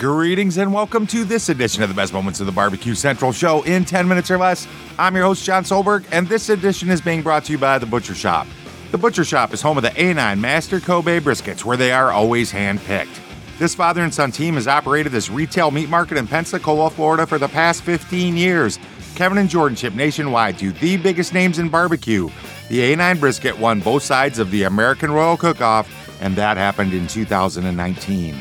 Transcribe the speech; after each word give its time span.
Greetings 0.00 0.56
and 0.56 0.72
welcome 0.72 1.06
to 1.08 1.24
this 1.24 1.50
edition 1.50 1.82
of 1.82 1.90
the 1.90 1.94
best 1.94 2.14
moments 2.14 2.40
of 2.40 2.46
the 2.46 2.52
Barbecue 2.52 2.94
Central 2.94 3.32
show 3.32 3.60
in 3.64 3.84
10 3.84 4.08
minutes 4.08 4.30
or 4.30 4.38
less. 4.38 4.66
I'm 4.98 5.14
your 5.14 5.26
host, 5.26 5.44
Jon 5.44 5.62
Solberg, 5.62 6.06
and 6.10 6.26
this 6.26 6.48
edition 6.48 6.88
is 6.88 7.02
being 7.02 7.20
brought 7.20 7.44
to 7.44 7.52
you 7.52 7.58
by 7.58 7.76
The 7.76 7.84
Butcher 7.84 8.14
Shoppe. 8.14 8.46
The 8.92 8.96
Butcher 8.96 9.24
Shoppe 9.24 9.52
is 9.52 9.60
home 9.60 9.76
of 9.76 9.82
the 9.82 9.90
A9 9.90 10.40
Master 10.40 10.80
Kobe 10.80 11.20
briskets, 11.20 11.66
where 11.66 11.76
they 11.76 11.92
are 11.92 12.12
always 12.12 12.50
hand 12.50 12.80
picked. 12.80 13.20
This 13.58 13.74
father 13.74 14.02
and 14.02 14.12
son 14.12 14.32
team 14.32 14.54
has 14.54 14.66
operated 14.66 15.12
this 15.12 15.28
retail 15.28 15.70
meat 15.70 15.90
market 15.90 16.16
in 16.16 16.26
Pensacola, 16.26 16.88
Florida 16.88 17.26
for 17.26 17.36
the 17.36 17.48
past 17.48 17.82
15 17.82 18.38
years. 18.38 18.78
Kevin 19.16 19.36
and 19.36 19.50
Jordan 19.50 19.76
ship 19.76 19.92
nationwide 19.92 20.56
to 20.60 20.72
the 20.72 20.96
biggest 20.96 21.34
names 21.34 21.58
in 21.58 21.68
barbecue. 21.68 22.30
The 22.70 22.94
A9 22.94 23.20
brisket 23.20 23.58
won 23.58 23.80
both 23.80 24.02
sides 24.02 24.38
of 24.38 24.50
the 24.50 24.62
American 24.62 25.10
Royal 25.10 25.36
Cook 25.36 25.60
Off, 25.60 25.86
and 26.22 26.36
that 26.36 26.56
happened 26.56 26.94
in 26.94 27.06
2019. 27.06 28.34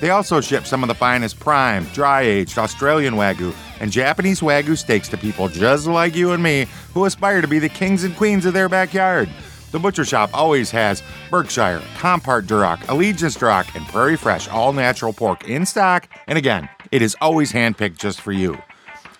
They 0.00 0.10
also 0.10 0.40
ship 0.40 0.66
some 0.66 0.84
of 0.84 0.88
the 0.88 0.94
finest 0.94 1.40
prime, 1.40 1.84
dry 1.86 2.22
aged 2.22 2.58
Australian 2.58 3.14
Wagyu 3.14 3.54
and 3.80 3.90
Japanese 3.90 4.40
Wagyu 4.40 4.76
steaks 4.76 5.08
to 5.08 5.16
people 5.16 5.48
just 5.48 5.86
like 5.86 6.14
you 6.14 6.32
and 6.32 6.42
me 6.42 6.66
who 6.94 7.04
aspire 7.04 7.40
to 7.40 7.48
be 7.48 7.58
the 7.58 7.68
kings 7.68 8.04
and 8.04 8.16
queens 8.16 8.44
of 8.44 8.54
their 8.54 8.68
backyard. 8.68 9.28
The 9.70 9.78
Butcher 9.78 10.04
Shoppe 10.04 10.30
always 10.32 10.70
has 10.70 11.02
Berkshire, 11.30 11.82
Compart 11.96 12.44
Duroc, 12.44 12.88
Allegiance 12.88 13.36
Duroc, 13.36 13.74
and 13.76 13.86
Prairie 13.88 14.16
Fresh 14.16 14.48
all 14.48 14.72
natural 14.72 15.12
pork 15.12 15.46
in 15.46 15.66
stock. 15.66 16.08
And 16.26 16.38
again, 16.38 16.68
it 16.90 17.02
is 17.02 17.16
always 17.20 17.52
handpicked 17.52 17.98
just 17.98 18.20
for 18.20 18.32
you. 18.32 18.56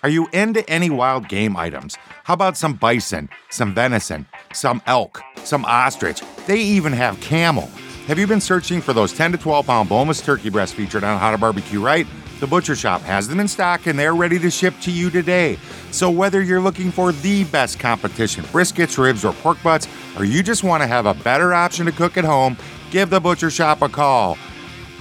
Are 0.01 0.09
you 0.09 0.27
into 0.31 0.67
any 0.69 0.89
wild 0.89 1.27
game 1.27 1.57
items? 1.57 1.97
How 2.23 2.33
about 2.33 2.57
some 2.57 2.73
bison, 2.73 3.29
some 3.49 3.75
venison, 3.75 4.25
some 4.53 4.81
elk, 4.87 5.21
some 5.43 5.65
ostrich? 5.65 6.21
They 6.47 6.59
even 6.59 6.93
have 6.93 7.19
camel. 7.19 7.69
Have 8.09 8.17
you 8.17 8.25
been 8.25 8.41
searching 8.41 8.81
for 8.81 8.91
those 8.91 9.13
10 9.13 9.33
to 9.33 9.37
12 9.37 9.67
pound 9.67 9.87
boneless 9.87 10.19
turkey 10.19 10.49
breasts 10.49 10.73
featured 10.73 11.03
on 11.03 11.19
How 11.19 11.29
to 11.29 11.37
Barbecue 11.37 11.79
Right? 11.79 12.07
The 12.39 12.47
Butcher 12.47 12.73
Shoppe 12.73 13.01
has 13.01 13.27
them 13.27 13.39
in 13.39 13.47
stock 13.47 13.85
and 13.85 13.99
they're 13.99 14.15
ready 14.15 14.39
to 14.39 14.49
ship 14.49 14.73
to 14.81 14.91
you 14.91 15.11
today. 15.11 15.59
So, 15.91 16.09
whether 16.09 16.41
you're 16.41 16.59
looking 16.59 16.89
for 16.89 17.11
the 17.11 17.43
best 17.43 17.79
competition, 17.79 18.45
briskets, 18.45 18.97
ribs, 18.97 19.23
or 19.23 19.33
pork 19.33 19.61
butts, 19.61 19.87
or 20.17 20.25
you 20.25 20.41
just 20.41 20.63
want 20.63 20.81
to 20.81 20.87
have 20.87 21.05
a 21.05 21.13
better 21.13 21.53
option 21.53 21.85
to 21.85 21.91
cook 21.91 22.17
at 22.17 22.25
home, 22.25 22.57
give 22.89 23.11
the 23.11 23.19
Butcher 23.19 23.51
Shoppe 23.51 23.83
a 23.83 23.89
call. 23.89 24.39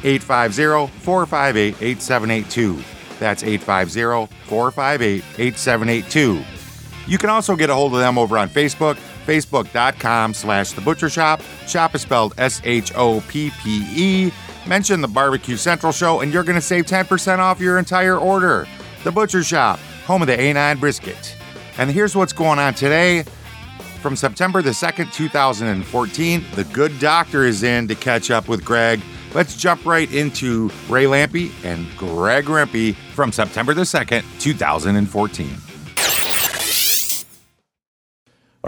850 0.04 0.94
458 1.00 1.76
8782. 1.80 2.84
That's 3.18 3.42
850 3.42 4.36
458 4.44 5.24
8782. 5.38 6.44
You 7.06 7.16
can 7.16 7.30
also 7.30 7.56
get 7.56 7.70
a 7.70 7.74
hold 7.74 7.94
of 7.94 8.00
them 8.00 8.18
over 8.18 8.36
on 8.36 8.50
Facebook, 8.50 8.98
facebook.com 9.28 10.32
slash 10.32 10.72
the 10.72 10.80
butcher 10.80 11.10
shop. 11.10 11.42
Shop 11.66 11.94
is 11.94 12.02
spelled 12.02 12.34
S 12.38 12.62
H 12.64 12.92
O 12.96 13.22
P 13.28 13.50
P 13.62 13.84
E. 13.94 14.32
Mention 14.66 15.00
the 15.00 15.08
Barbecue 15.08 15.56
Central 15.56 15.92
show 15.92 16.20
and 16.20 16.32
you're 16.32 16.42
going 16.42 16.56
to 16.56 16.62
save 16.62 16.86
10% 16.86 17.38
off 17.38 17.60
your 17.60 17.78
entire 17.78 18.16
order. 18.16 18.66
The 19.04 19.12
Butcher 19.12 19.40
Shoppe, 19.40 19.78
home 20.06 20.22
of 20.22 20.28
the 20.28 20.36
A9 20.36 20.80
brisket. 20.80 21.36
And 21.76 21.90
here's 21.90 22.16
what's 22.16 22.32
going 22.32 22.58
on 22.58 22.74
today. 22.74 23.24
From 24.00 24.16
September 24.16 24.62
the 24.62 24.70
2nd, 24.70 25.12
2014, 25.12 26.44
the 26.54 26.64
good 26.64 26.98
doctor 26.98 27.44
is 27.44 27.62
in 27.62 27.88
to 27.88 27.94
catch 27.94 28.30
up 28.30 28.48
with 28.48 28.64
Greg. 28.64 29.00
Let's 29.34 29.56
jump 29.56 29.84
right 29.84 30.12
into 30.12 30.70
Ray 30.88 31.04
Lampe 31.04 31.52
and 31.64 31.86
Greg 31.96 32.46
Rempe 32.46 32.94
from 33.14 33.32
September 33.32 33.74
the 33.74 33.82
2nd, 33.82 34.24
2014. 34.40 35.67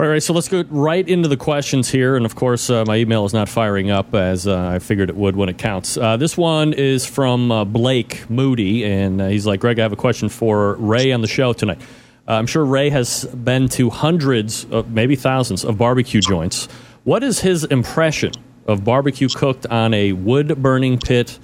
All 0.01 0.07
right, 0.07 0.23
so 0.23 0.33
let's 0.33 0.47
go 0.47 0.63
right 0.71 1.07
into 1.07 1.27
the 1.27 1.37
questions 1.37 1.87
here. 1.87 2.15
And 2.15 2.25
of 2.25 2.33
course, 2.33 2.71
uh, 2.71 2.83
my 2.87 2.95
email 2.95 3.23
is 3.23 3.33
not 3.33 3.47
firing 3.47 3.91
up 3.91 4.15
as 4.15 4.47
uh, 4.47 4.59
I 4.59 4.79
figured 4.79 5.11
it 5.11 5.15
would 5.15 5.35
when 5.35 5.47
it 5.47 5.59
counts. 5.59 5.95
Uh, 5.95 6.17
this 6.17 6.35
one 6.35 6.73
is 6.73 7.05
from 7.05 7.51
uh, 7.51 7.65
Blake 7.65 8.27
Moody, 8.27 8.83
and 8.83 9.21
uh, 9.21 9.27
he's 9.27 9.45
like, 9.45 9.59
Greg, 9.59 9.77
I 9.77 9.83
have 9.83 9.93
a 9.93 9.95
question 9.95 10.27
for 10.27 10.73
Ray 10.77 11.11
on 11.11 11.21
the 11.21 11.27
show 11.27 11.53
tonight. 11.53 11.79
Uh, 12.27 12.31
I'm 12.31 12.47
sure 12.47 12.65
Ray 12.65 12.89
has 12.89 13.25
been 13.25 13.69
to 13.69 13.91
hundreds, 13.91 14.65
of, 14.71 14.89
maybe 14.89 15.15
thousands, 15.15 15.63
of 15.63 15.77
barbecue 15.77 16.19
joints. 16.19 16.65
What 17.03 17.21
is 17.21 17.39
his 17.39 17.65
impression 17.65 18.33
of 18.65 18.83
barbecue 18.83 19.29
cooked 19.29 19.67
on 19.67 19.93
a 19.93 20.13
wood 20.13 20.63
burning 20.63 20.97
pit 20.97 21.37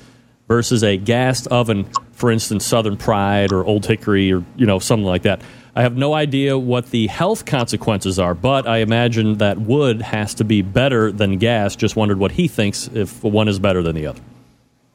versus 0.48 0.84
a 0.84 0.98
gas 0.98 1.46
oven, 1.46 1.88
for 2.18 2.32
instance, 2.32 2.66
Southern 2.66 2.98
Pride 2.98 3.52
or 3.52 3.64
Old 3.64 3.86
Hickory 3.86 4.34
or 4.34 4.44
you 4.56 4.66
know 4.66 4.80
something 4.80 5.06
like 5.06 5.22
that? 5.22 5.40
I 5.76 5.84
have 5.84 5.96
no 5.96 6.16
idea 6.16 6.58
what 6.58 6.90
the 6.90 7.06
health 7.06 7.46
consequences 7.46 8.18
are, 8.18 8.34
but 8.34 8.68
I 8.68 8.78
imagine 8.78 9.38
that 9.38 9.60
wood 9.60 10.02
has 10.02 10.34
to 10.36 10.44
be 10.44 10.64
better 10.64 11.12
than 11.12 11.38
gas. 11.38 11.76
Just 11.76 11.96
wondered 11.96 12.18
what 12.18 12.32
he 12.32 12.48
thinks 12.48 12.88
if 12.88 13.24
one 13.24 13.48
is 13.48 13.60
better 13.60 13.84
than 13.84 13.96
the 13.96 14.08
other. 14.08 14.20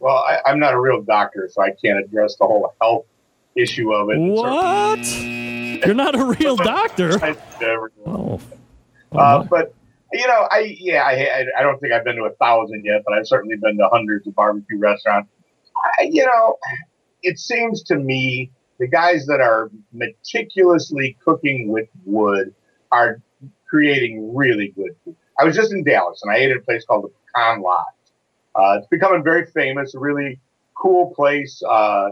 Well, 0.01 0.17
I, 0.17 0.41
I'm 0.45 0.59
not 0.59 0.75
a 0.75 0.81
real 0.81 1.01
doctor, 1.01 1.49
so 1.53 1.63
I 1.63 1.71
can't 1.71 2.05
address 2.05 2.35
the 2.35 2.47
whole 2.47 2.75
health 2.81 3.07
issue 3.55 3.93
of 3.95 4.11
it. 4.11 4.19
What? 4.19 5.07
You're 5.87 5.95
not 5.95 6.19
a 6.19 6.25
real 6.25 6.57
doctor. 6.57 7.21
oh. 8.05 8.41
Uh, 9.13 9.45
but 9.45 9.73
you 10.13 10.27
know, 10.27 10.49
I 10.51 10.77
yeah, 10.81 11.05
I 11.05 11.45
I 11.57 11.63
don't 11.63 11.79
think 11.79 11.93
I've 11.93 12.03
been 12.03 12.17
to 12.17 12.25
a 12.25 12.35
thousand 12.35 12.85
yet, 12.85 13.03
but 13.07 13.15
I've 13.15 13.29
certainly 13.29 13.57
been 13.57 13.79
to 13.79 13.89
hundreds 13.89 14.27
of 14.27 14.35
barbecue 14.35 14.79
restaurants. 14.81 15.31
I, 16.01 16.09
you 16.11 16.27
know, 16.27 16.59
it 17.23 17.39
seems 17.39 17.83
to 17.85 17.97
me 17.97 18.51
the 18.79 18.87
guys 18.87 19.27
that 19.27 19.41
are 19.41 19.71
meticulously 19.93 21.17
cooking 21.25 21.69
with 21.69 21.89
wood 22.05 22.55
are 22.91 23.21
creating 23.69 24.35
really 24.35 24.69
good 24.77 24.95
food. 25.05 25.17
I 25.39 25.45
was 25.45 25.57
just 25.57 25.73
in 25.73 25.83
Dallas 25.85 26.21
and 26.23 26.33
I 26.33 26.39
ate 26.39 26.51
at 26.51 26.59
a 26.59 26.61
place 26.61 26.85
called 26.85 27.05
the 27.05 27.09
Pecan 27.09 27.63
Lodge. 27.63 27.87
Uh, 28.55 28.79
it's 28.79 28.87
becoming 28.89 29.25
very 29.25 29.47
famous, 29.47 29.95
a 29.95 29.99
really 29.99 30.39
cool 30.75 31.15
place. 31.15 31.63
Uh, 31.67 32.11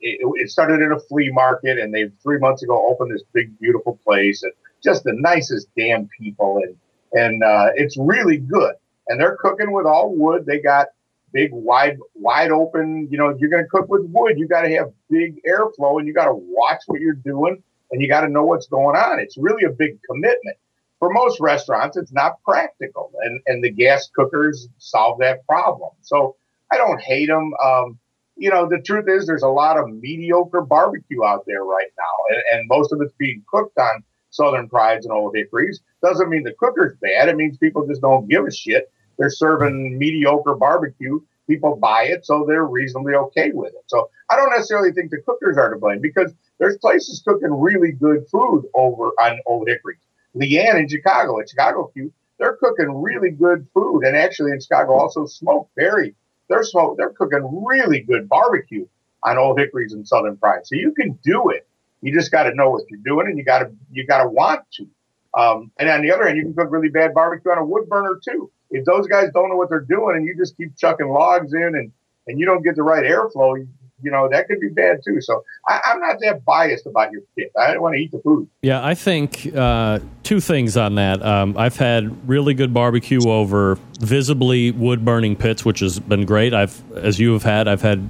it, 0.00 0.18
it, 0.34 0.50
started 0.50 0.80
in 0.80 0.92
a 0.92 0.98
flea 0.98 1.30
market 1.30 1.78
and 1.78 1.94
they 1.94 2.10
three 2.22 2.38
months 2.38 2.62
ago 2.62 2.88
opened 2.88 3.12
this 3.12 3.22
big, 3.32 3.58
beautiful 3.60 3.98
place 4.04 4.42
and 4.42 4.52
just 4.82 5.04
the 5.04 5.12
nicest 5.12 5.68
damn 5.76 6.08
people. 6.18 6.60
And, 6.64 6.76
and, 7.12 7.44
uh, 7.44 7.68
it's 7.74 7.96
really 7.98 8.38
good. 8.38 8.74
And 9.08 9.20
they're 9.20 9.36
cooking 9.36 9.72
with 9.72 9.86
all 9.86 10.14
wood. 10.14 10.46
They 10.46 10.58
got 10.58 10.88
big, 11.32 11.50
wide, 11.52 11.98
wide 12.14 12.50
open. 12.50 13.08
You 13.10 13.18
know, 13.18 13.34
you're 13.38 13.50
going 13.50 13.62
to 13.62 13.68
cook 13.68 13.88
with 13.88 14.02
wood, 14.06 14.38
you 14.38 14.48
got 14.48 14.62
to 14.62 14.70
have 14.76 14.92
big 15.10 15.40
airflow 15.44 15.98
and 15.98 16.06
you 16.06 16.14
got 16.14 16.26
to 16.26 16.34
watch 16.34 16.82
what 16.86 17.00
you're 17.00 17.14
doing 17.14 17.62
and 17.90 18.02
you 18.02 18.08
got 18.08 18.22
to 18.22 18.28
know 18.28 18.44
what's 18.44 18.66
going 18.66 18.96
on. 18.96 19.18
It's 19.20 19.36
really 19.38 19.64
a 19.64 19.70
big 19.70 19.98
commitment. 20.08 20.56
For 20.98 21.10
most 21.10 21.38
restaurants, 21.38 21.96
it's 21.96 22.12
not 22.12 22.42
practical, 22.42 23.12
and 23.22 23.40
and 23.46 23.62
the 23.62 23.70
gas 23.70 24.10
cookers 24.12 24.66
solve 24.78 25.20
that 25.20 25.46
problem. 25.46 25.90
So 26.02 26.34
I 26.72 26.76
don't 26.76 27.00
hate 27.00 27.26
them. 27.26 27.52
Um, 27.64 27.98
you 28.36 28.50
know, 28.50 28.68
the 28.68 28.80
truth 28.80 29.04
is, 29.08 29.26
there's 29.26 29.44
a 29.44 29.48
lot 29.48 29.78
of 29.78 29.88
mediocre 29.88 30.60
barbecue 30.60 31.24
out 31.24 31.44
there 31.46 31.62
right 31.62 31.90
now, 31.96 32.34
and, 32.34 32.42
and 32.52 32.68
most 32.68 32.92
of 32.92 33.00
it's 33.00 33.12
being 33.16 33.44
cooked 33.48 33.78
on 33.78 34.02
Southern 34.30 34.68
Prides 34.68 35.06
and 35.06 35.12
Old 35.12 35.36
Hickories. 35.36 35.80
Doesn't 36.02 36.28
mean 36.28 36.42
the 36.42 36.54
cooker's 36.58 36.96
bad. 37.00 37.28
It 37.28 37.36
means 37.36 37.56
people 37.58 37.86
just 37.86 38.00
don't 38.00 38.28
give 38.28 38.44
a 38.44 38.52
shit 38.52 38.90
they're 39.18 39.30
serving 39.30 39.98
mediocre 39.98 40.54
barbecue. 40.54 41.20
People 41.48 41.76
buy 41.76 42.04
it, 42.04 42.24
so 42.24 42.44
they're 42.46 42.66
reasonably 42.66 43.14
okay 43.14 43.50
with 43.52 43.72
it. 43.74 43.84
So 43.86 44.10
I 44.30 44.36
don't 44.36 44.50
necessarily 44.50 44.92
think 44.92 45.10
the 45.10 45.18
cookers 45.18 45.56
are 45.56 45.70
to 45.70 45.78
blame 45.78 46.00
because 46.00 46.32
there's 46.58 46.76
places 46.78 47.22
cooking 47.26 47.50
really 47.50 47.92
good 47.92 48.26
food 48.28 48.64
over 48.74 49.08
on 49.20 49.40
Old 49.46 49.68
Hickory. 49.68 49.96
Lee 50.34 50.58
Ann 50.58 50.76
in 50.76 50.88
Chicago, 50.88 51.40
at 51.40 51.48
Chicago 51.48 51.90
Q, 51.94 52.12
they're 52.38 52.56
cooking 52.56 53.02
really 53.02 53.30
good 53.30 53.66
food. 53.74 54.02
And 54.02 54.16
actually 54.16 54.52
in 54.52 54.60
Chicago 54.60 54.92
also 54.92 55.26
Smoke 55.26 55.68
Berry. 55.74 56.14
They're 56.48 56.62
smoke, 56.62 56.96
they're 56.96 57.10
cooking 57.10 57.64
really 57.66 58.00
good 58.00 58.28
barbecue 58.28 58.86
on 59.24 59.36
Old 59.36 59.58
Hickories 59.58 59.92
and 59.92 60.06
Southern 60.06 60.36
Pride. 60.36 60.66
So 60.66 60.76
you 60.76 60.92
can 60.92 61.18
do 61.24 61.50
it. 61.50 61.66
You 62.00 62.12
just 62.12 62.30
got 62.30 62.44
to 62.44 62.54
know 62.54 62.70
what 62.70 62.84
you're 62.88 63.00
doing 63.00 63.26
and 63.26 63.36
you 63.36 63.44
got 63.44 63.60
to, 63.60 63.70
you 63.90 64.06
got 64.06 64.22
to 64.22 64.28
want 64.28 64.62
to. 64.74 64.86
Um, 65.34 65.72
and 65.78 65.88
on 65.88 66.02
the 66.02 66.12
other 66.12 66.26
hand, 66.26 66.36
you 66.36 66.44
can 66.44 66.54
cook 66.54 66.68
really 66.70 66.88
bad 66.88 67.12
barbecue 67.14 67.50
on 67.50 67.58
a 67.58 67.64
wood 67.64 67.88
burner 67.88 68.20
too 68.22 68.50
if 68.70 68.84
those 68.84 69.06
guys 69.06 69.30
don't 69.32 69.48
know 69.48 69.56
what 69.56 69.70
they're 69.70 69.80
doing 69.80 70.16
and 70.16 70.26
you 70.26 70.36
just 70.36 70.56
keep 70.56 70.76
chucking 70.76 71.08
logs 71.08 71.52
in 71.52 71.74
and, 71.74 71.92
and 72.26 72.38
you 72.38 72.46
don't 72.46 72.62
get 72.62 72.76
the 72.76 72.82
right 72.82 73.04
airflow, 73.04 73.66
you, 74.02 74.10
know, 74.10 74.28
that 74.30 74.46
could 74.46 74.60
be 74.60 74.68
bad 74.68 74.98
too. 75.04 75.20
So 75.20 75.44
I, 75.66 75.80
am 75.86 76.00
not 76.00 76.16
that 76.20 76.44
biased 76.44 76.86
about 76.86 77.10
your 77.10 77.22
pit. 77.36 77.50
I 77.58 77.72
don't 77.72 77.82
want 77.82 77.96
to 77.96 78.00
eat 78.00 78.12
the 78.12 78.18
food. 78.18 78.48
Yeah, 78.62 78.84
I 78.84 78.94
think 78.94 79.50
uh, 79.54 80.00
two 80.22 80.40
things 80.40 80.76
on 80.76 80.96
that. 80.96 81.24
Um, 81.24 81.56
I've 81.56 81.76
had 81.76 82.28
really 82.28 82.54
good 82.54 82.74
barbecue 82.74 83.28
over 83.28 83.78
visibly 84.00 84.70
wood 84.70 85.04
burning 85.04 85.36
pits, 85.36 85.64
which 85.64 85.80
has 85.80 85.98
been 85.98 86.26
great. 86.26 86.54
I've, 86.54 86.80
as 86.92 87.18
you 87.18 87.32
have 87.32 87.42
had, 87.42 87.68
I've 87.68 87.82
had 87.82 88.08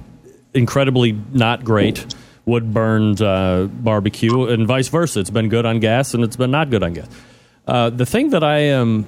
incredibly 0.53 1.13
not 1.31 1.63
great 1.63 2.05
wood 2.45 2.73
burned 2.73 3.21
uh, 3.21 3.67
barbecue, 3.71 4.47
and 4.47 4.67
vice 4.67 4.87
versa. 4.87 5.19
It's 5.19 5.29
been 5.29 5.49
good 5.49 5.65
on 5.65 5.79
gas 5.79 6.13
and 6.13 6.23
it's 6.23 6.35
been 6.35 6.51
not 6.51 6.69
good 6.69 6.83
on 6.83 6.93
gas. 6.93 7.07
Uh, 7.67 7.89
the 7.91 8.05
thing 8.05 8.31
that 8.31 8.43
I 8.43 8.57
am 8.59 9.05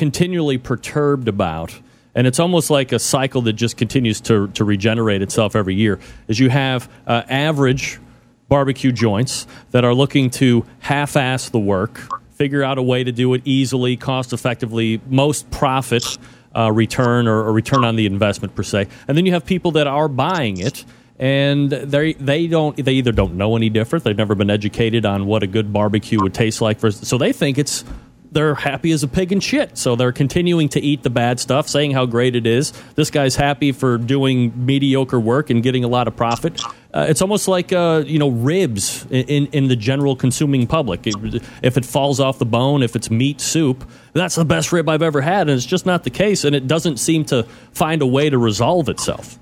continually 0.00 0.56
perturbed 0.56 1.28
about, 1.28 1.78
and 2.14 2.26
it's 2.26 2.40
almost 2.40 2.70
like 2.70 2.90
a 2.90 2.98
cycle 2.98 3.42
that 3.42 3.52
just 3.52 3.76
continues 3.76 4.18
to, 4.22 4.48
to 4.48 4.64
regenerate 4.64 5.20
itself 5.20 5.54
every 5.54 5.74
year, 5.74 6.00
is 6.26 6.40
you 6.40 6.48
have 6.48 6.90
uh, 7.06 7.22
average 7.28 8.00
barbecue 8.48 8.92
joints 8.92 9.46
that 9.72 9.84
are 9.84 9.92
looking 9.92 10.30
to 10.30 10.64
half 10.78 11.18
ass 11.18 11.50
the 11.50 11.58
work, 11.58 12.00
figure 12.30 12.62
out 12.62 12.78
a 12.78 12.82
way 12.82 13.04
to 13.04 13.12
do 13.12 13.34
it 13.34 13.42
easily, 13.44 13.94
cost 13.94 14.32
effectively, 14.32 15.02
most 15.06 15.50
profit 15.50 16.16
uh, 16.56 16.72
return 16.72 17.28
or, 17.28 17.44
or 17.44 17.52
return 17.52 17.84
on 17.84 17.96
the 17.96 18.06
investment 18.06 18.54
per 18.54 18.62
se. 18.62 18.88
And 19.06 19.18
then 19.18 19.26
you 19.26 19.32
have 19.32 19.44
people 19.44 19.72
that 19.72 19.86
are 19.86 20.08
buying 20.08 20.60
it 20.60 20.82
and 21.18 21.68
they 21.70 22.14
they 22.14 22.46
don't 22.46 22.74
they 22.82 22.92
either 22.92 23.12
don't 23.12 23.34
know 23.34 23.54
any 23.54 23.68
different 23.68 24.06
they've 24.06 24.16
never 24.16 24.34
been 24.34 24.48
educated 24.48 25.04
on 25.04 25.26
what 25.26 25.42
a 25.42 25.46
good 25.46 25.70
barbecue 25.70 26.18
would 26.18 26.32
taste 26.32 26.62
like 26.62 26.80
so 26.80 27.18
they 27.18 27.30
think 27.30 27.58
it's 27.58 27.84
they're 28.32 28.54
happy 28.54 28.92
as 28.92 29.02
a 29.02 29.08
pig 29.08 29.32
in 29.32 29.40
shit 29.40 29.76
so 29.76 29.96
they're 29.96 30.12
continuing 30.12 30.68
to 30.68 30.80
eat 30.80 31.02
the 31.02 31.10
bad 31.10 31.40
stuff 31.40 31.68
saying 31.68 31.92
how 31.92 32.06
great 32.06 32.34
it 32.36 32.46
is 32.46 32.72
this 32.94 33.10
guy's 33.10 33.36
happy 33.36 33.72
for 33.72 33.98
doing 33.98 34.52
mediocre 34.66 35.20
work 35.20 35.50
and 35.50 35.62
getting 35.62 35.84
a 35.84 35.88
lot 35.88 36.08
of 36.08 36.16
profit 36.16 36.60
uh, 36.92 37.06
it's 37.08 37.22
almost 37.22 37.46
like 37.46 37.72
uh, 37.72 38.02
you 38.06 38.18
know 38.18 38.28
ribs 38.28 39.06
in, 39.10 39.46
in 39.48 39.68
the 39.68 39.76
general 39.76 40.16
consuming 40.16 40.66
public 40.66 41.06
if 41.06 41.76
it 41.76 41.84
falls 41.84 42.20
off 42.20 42.38
the 42.38 42.46
bone 42.46 42.82
if 42.82 42.96
it's 42.96 43.10
meat 43.10 43.40
soup 43.40 43.88
that's 44.12 44.34
the 44.34 44.44
best 44.44 44.72
rib 44.72 44.88
i've 44.88 45.02
ever 45.02 45.20
had 45.20 45.42
and 45.48 45.50
it's 45.50 45.66
just 45.66 45.86
not 45.86 46.04
the 46.04 46.10
case 46.10 46.44
and 46.44 46.54
it 46.54 46.66
doesn't 46.66 46.98
seem 46.98 47.24
to 47.24 47.42
find 47.72 48.02
a 48.02 48.06
way 48.06 48.30
to 48.30 48.38
resolve 48.38 48.88
itself 48.88 49.38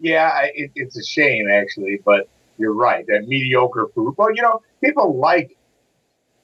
yeah, 0.00 0.46
it, 0.54 0.70
it's 0.74 0.96
a 0.96 1.04
shame 1.04 1.48
actually, 1.48 2.00
but 2.04 2.28
you're 2.58 2.74
right. 2.74 3.06
That 3.06 3.26
mediocre 3.28 3.88
food. 3.94 4.14
Well, 4.16 4.34
you 4.34 4.42
know, 4.42 4.62
people 4.82 5.18
like 5.18 5.55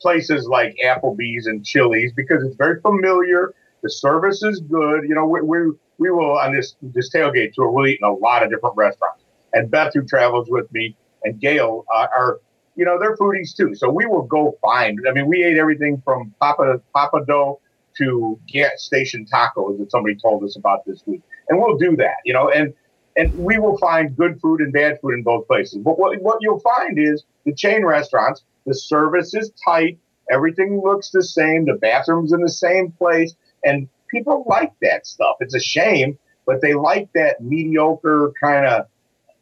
places 0.02 0.46
like 0.46 0.76
Applebee's 0.84 1.46
and 1.46 1.64
Chili's 1.64 2.12
because 2.12 2.42
it's 2.44 2.56
very 2.56 2.80
familiar. 2.80 3.54
The 3.82 3.90
service 3.90 4.42
is 4.42 4.60
good. 4.60 5.04
You 5.08 5.14
know, 5.14 5.26
we 5.26 5.40
we, 5.40 5.72
we 5.98 6.10
will 6.10 6.38
on 6.38 6.54
this 6.54 6.74
this 6.82 7.10
tailgate 7.10 7.54
tour. 7.54 7.70
We'll 7.70 7.86
eat 7.86 7.98
in 8.02 8.08
a 8.08 8.12
lot 8.12 8.42
of 8.42 8.50
different 8.50 8.76
restaurants. 8.76 9.22
And 9.54 9.70
Beth, 9.70 9.92
who 9.94 10.02
travels 10.02 10.48
with 10.50 10.70
me, 10.72 10.96
and 11.24 11.40
Gail 11.40 11.84
uh, 11.94 12.06
are 12.16 12.40
you 12.76 12.84
know 12.84 12.98
they're 12.98 13.16
foodies 13.16 13.56
too. 13.56 13.74
So 13.74 13.90
we 13.90 14.06
will 14.06 14.22
go 14.22 14.58
find. 14.62 14.98
I 15.08 15.12
mean, 15.12 15.26
we 15.26 15.44
ate 15.44 15.56
everything 15.56 16.02
from 16.04 16.34
Papa 16.40 16.80
Pappadeaux 16.94 17.58
to 17.98 18.40
gas 18.48 18.82
station 18.82 19.26
tacos 19.26 19.78
that 19.78 19.90
somebody 19.90 20.16
told 20.16 20.42
us 20.44 20.56
about 20.56 20.84
this 20.86 21.02
week, 21.06 21.22
and 21.48 21.60
we'll 21.60 21.76
do 21.76 21.96
that. 21.96 22.16
You 22.24 22.32
know, 22.32 22.50
and 22.50 22.74
and 23.16 23.32
we 23.34 23.58
will 23.58 23.76
find 23.78 24.16
good 24.16 24.40
food 24.40 24.60
and 24.60 24.72
bad 24.72 24.98
food 25.00 25.14
in 25.14 25.22
both 25.22 25.46
places. 25.46 25.78
But 25.78 25.98
what, 25.98 26.20
what 26.22 26.38
you'll 26.40 26.60
find 26.60 26.98
is 26.98 27.24
the 27.44 27.54
chain 27.54 27.84
restaurants, 27.84 28.42
the 28.66 28.74
service 28.74 29.34
is 29.34 29.52
tight, 29.64 29.98
everything 30.30 30.80
looks 30.82 31.10
the 31.10 31.22
same, 31.22 31.66
the 31.66 31.74
bathrooms 31.74 32.32
in 32.32 32.40
the 32.40 32.50
same 32.50 32.92
place, 32.92 33.34
and 33.64 33.88
people 34.08 34.44
like 34.46 34.72
that 34.82 35.06
stuff. 35.06 35.36
It's 35.40 35.54
a 35.54 35.60
shame, 35.60 36.18
but 36.46 36.60
they 36.60 36.74
like 36.74 37.08
that 37.14 37.42
mediocre 37.42 38.32
kind 38.42 38.66
of, 38.66 38.86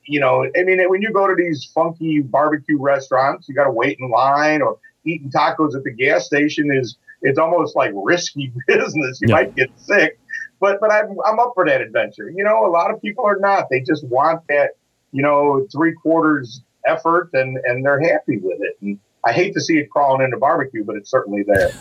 you 0.04 0.20
know. 0.20 0.46
I 0.56 0.62
mean, 0.62 0.80
when 0.88 1.02
you 1.02 1.12
go 1.12 1.26
to 1.26 1.34
these 1.34 1.70
funky 1.74 2.20
barbecue 2.20 2.80
restaurants, 2.80 3.48
you 3.48 3.54
got 3.54 3.64
to 3.64 3.72
wait 3.72 3.98
in 4.00 4.10
line, 4.10 4.62
or 4.62 4.78
eating 5.04 5.30
tacos 5.30 5.74
at 5.74 5.84
the 5.84 5.92
gas 5.92 6.26
station 6.26 6.70
is 6.72 6.96
it's 7.22 7.38
almost 7.38 7.76
like 7.76 7.92
risky 7.94 8.52
business. 8.66 9.20
You 9.20 9.28
yeah. 9.28 9.34
might 9.34 9.54
get 9.54 9.70
sick 9.76 10.19
but 10.60 10.78
but 10.80 10.92
I'm 10.92 11.16
I'm 11.24 11.38
up 11.40 11.52
for 11.54 11.66
that 11.66 11.80
adventure. 11.80 12.30
You 12.30 12.44
know, 12.44 12.66
a 12.66 12.70
lot 12.70 12.92
of 12.92 13.00
people 13.00 13.24
are 13.24 13.38
not. 13.38 13.68
They 13.70 13.80
just 13.80 14.04
want 14.06 14.46
that, 14.48 14.72
you 15.10 15.22
know, 15.22 15.66
three 15.72 15.94
quarters 15.94 16.62
effort, 16.86 17.30
and 17.32 17.58
and 17.64 17.84
they're 17.84 18.00
happy 18.00 18.36
with 18.36 18.60
it. 18.60 18.76
And 18.80 18.98
I 19.24 19.32
hate 19.32 19.54
to 19.54 19.60
see 19.60 19.78
it 19.78 19.90
crawling 19.90 20.22
into 20.22 20.36
barbecue, 20.36 20.84
but 20.84 20.96
it's 20.96 21.10
certainly 21.10 21.42
there. 21.42 21.72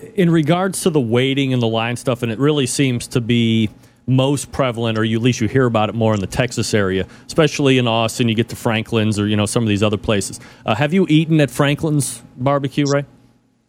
In 0.14 0.30
regards 0.30 0.82
to 0.82 0.90
the 0.90 1.00
waiting 1.00 1.52
and 1.52 1.60
the 1.60 1.68
line 1.68 1.96
stuff, 1.96 2.22
and 2.22 2.30
it 2.30 2.38
really 2.38 2.66
seems 2.66 3.06
to 3.08 3.20
be 3.20 3.70
most 4.06 4.52
prevalent, 4.52 4.98
or 4.98 5.04
you, 5.04 5.16
at 5.16 5.22
least 5.22 5.40
you 5.40 5.48
hear 5.48 5.66
about 5.66 5.88
it 5.88 5.94
more 5.94 6.14
in 6.14 6.20
the 6.20 6.28
Texas 6.28 6.72
area, 6.72 7.06
especially 7.26 7.78
in 7.78 7.88
Austin. 7.88 8.28
You 8.28 8.34
get 8.34 8.48
to 8.50 8.56
Franklin's 8.56 9.18
or 9.18 9.26
you 9.26 9.36
know 9.36 9.46
some 9.46 9.62
of 9.62 9.68
these 9.68 9.82
other 9.82 9.98
places. 9.98 10.38
Uh, 10.64 10.74
have 10.74 10.92
you 10.92 11.06
eaten 11.08 11.40
at 11.40 11.50
Franklin's 11.50 12.22
barbecue, 12.36 12.86
Ray? 12.86 13.04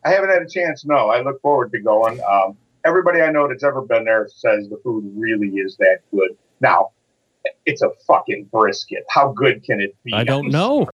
I 0.06 0.12
haven't 0.12 0.30
had 0.30 0.42
a 0.42 0.50
chance. 0.50 0.86
No, 0.86 1.10
I 1.10 1.22
look 1.22 1.42
forward 1.42 1.72
to 1.72 1.80
going. 1.80 2.20
Um, 2.24 2.58
everybody 2.88 3.22
I 3.22 3.30
know 3.32 3.48
that's 3.48 3.64
ever 3.64 3.82
been 3.82 4.06
there 4.06 4.28
says 4.34 4.70
the 4.70 4.78
food 4.84 5.12
really 5.16 5.50
is 5.50 5.76
that 5.78 6.00
good. 6.12 6.38
Now, 6.62 6.92
it's 7.66 7.82
a 7.82 7.90
fucking 8.08 8.46
brisket. 8.52 9.04
How 9.10 9.34
good 9.34 9.64
can 9.64 9.82
it 9.82 9.96
be? 10.04 10.14
I 10.14 10.24
don't 10.24 10.50
know. 10.50 10.88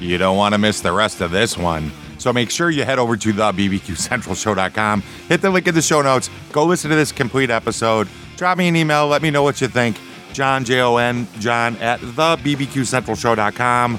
You 0.00 0.18
don't 0.18 0.36
want 0.36 0.54
to 0.54 0.58
miss 0.58 0.80
the 0.80 0.92
rest 0.92 1.20
of 1.20 1.30
this 1.30 1.56
one. 1.56 1.92
So 2.18 2.32
make 2.32 2.50
sure 2.50 2.70
you 2.70 2.84
head 2.84 2.98
over 2.98 3.16
to 3.16 3.32
the 3.32 3.52
bbqcentralshow.com, 3.52 5.02
hit 5.28 5.40
the 5.40 5.50
link 5.50 5.68
in 5.68 5.74
the 5.74 5.82
show 5.82 6.02
notes, 6.02 6.28
go 6.50 6.64
listen 6.64 6.90
to 6.90 6.96
this 6.96 7.12
complete 7.12 7.48
episode, 7.48 8.08
drop 8.36 8.58
me 8.58 8.66
an 8.66 8.74
email, 8.74 9.06
let 9.06 9.22
me 9.22 9.30
know 9.30 9.44
what 9.44 9.60
you 9.60 9.68
think. 9.68 9.96
Jon, 10.32 10.64
J 10.64 10.80
O 10.80 10.96
N, 10.96 11.26
Jon 11.38 11.76
at 11.76 12.00
the 12.00 12.36
bbqcentralshow.com. 12.36 13.98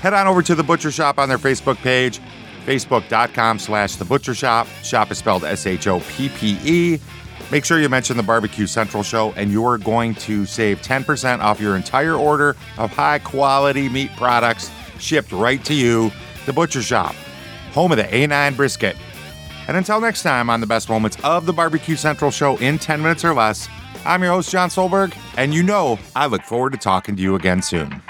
Head 0.00 0.14
on 0.14 0.26
over 0.26 0.42
to 0.42 0.54
the 0.54 0.62
Butcher 0.62 0.90
Shoppe 0.90 1.18
on 1.18 1.28
their 1.28 1.38
Facebook 1.38 1.76
page 1.76 2.20
facebook.com 2.68 3.58
slash 3.58 3.96
the 3.96 4.04
butcher 4.04 4.34
shop. 4.34 4.66
Shop 4.82 5.10
is 5.10 5.16
spelled 5.16 5.42
S-H-O-P-P-E. 5.42 7.00
Make 7.50 7.64
sure 7.64 7.80
you 7.80 7.88
mention 7.88 8.18
the 8.18 8.22
Barbecue 8.22 8.66
Central 8.66 9.02
Show, 9.02 9.32
and 9.32 9.50
you 9.50 9.64
are 9.64 9.78
going 9.78 10.14
to 10.16 10.44
save 10.44 10.82
10% 10.82 11.40
off 11.40 11.62
your 11.62 11.76
entire 11.76 12.14
order 12.14 12.56
of 12.76 12.90
high 12.90 13.20
quality 13.20 13.88
meat 13.88 14.10
products 14.16 14.70
shipped 14.98 15.32
right 15.32 15.64
to 15.64 15.72
you. 15.72 16.10
The 16.44 16.52
Butcher 16.52 16.80
Shoppe, 16.80 17.14
home 17.72 17.90
of 17.90 17.96
the 17.96 18.04
A9 18.04 18.54
brisket. 18.54 18.96
And 19.66 19.76
until 19.76 20.00
next 20.00 20.22
time 20.22 20.50
on 20.50 20.60
the 20.60 20.66
best 20.66 20.90
moments 20.90 21.16
of 21.24 21.46
the 21.46 21.54
Barbecue 21.54 21.96
Central 21.96 22.30
Show 22.30 22.58
in 22.58 22.78
10 22.78 23.00
minutes 23.00 23.24
or 23.24 23.32
less, 23.32 23.66
I'm 24.04 24.22
your 24.22 24.32
host, 24.32 24.50
Jon 24.50 24.68
Solberg, 24.68 25.16
and 25.38 25.54
you 25.54 25.62
know 25.62 25.98
I 26.14 26.26
look 26.26 26.42
forward 26.42 26.72
to 26.72 26.78
talking 26.78 27.16
to 27.16 27.22
you 27.22 27.34
again 27.34 27.62
soon. 27.62 28.02